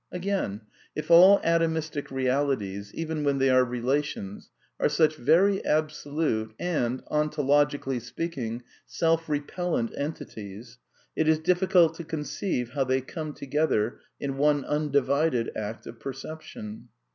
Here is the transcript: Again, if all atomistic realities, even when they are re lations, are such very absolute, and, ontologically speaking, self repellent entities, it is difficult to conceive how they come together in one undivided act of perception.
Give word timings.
Again, 0.11 0.61
if 0.95 1.11
all 1.11 1.39
atomistic 1.41 2.09
realities, 2.09 2.91
even 2.95 3.23
when 3.23 3.37
they 3.37 3.51
are 3.51 3.63
re 3.63 3.79
lations, 3.81 4.49
are 4.79 4.89
such 4.89 5.15
very 5.15 5.63
absolute, 5.63 6.55
and, 6.59 7.05
ontologically 7.11 8.01
speaking, 8.01 8.63
self 8.87 9.29
repellent 9.29 9.93
entities, 9.95 10.79
it 11.15 11.27
is 11.27 11.37
difficult 11.37 11.93
to 11.97 12.03
conceive 12.03 12.71
how 12.71 12.83
they 12.83 13.01
come 13.01 13.33
together 13.33 13.99
in 14.19 14.39
one 14.39 14.65
undivided 14.65 15.51
act 15.55 15.85
of 15.85 15.99
perception. 15.99 16.87